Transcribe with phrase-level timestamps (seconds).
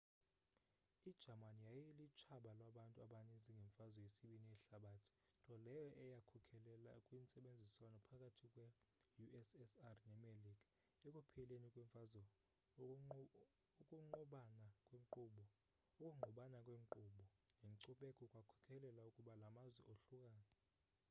[1.11, 8.45] ijamani yayilutshaba lwabantu abaninzi ngemfazwe yesibini yehlabathi nto leyo eyakhokelela kwintsebenziswano phakathi
[9.15, 10.53] kwe-ussr nemelika
[11.07, 12.21] ekupheleni kwemfazwe
[13.81, 15.43] ukungqubana kwenkqubo
[17.61, 20.43] nenkcubeko kwakhokelela ukuba la mazwe ohlukane